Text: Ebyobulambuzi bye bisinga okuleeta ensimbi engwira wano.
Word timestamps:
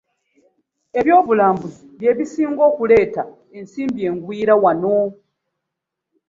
Ebyobulambuzi 0.99 1.83
bye 1.97 2.11
bisinga 2.17 2.61
okuleeta 2.71 3.23
ensimbi 3.57 4.01
engwira 4.09 4.53
wano. 4.63 4.95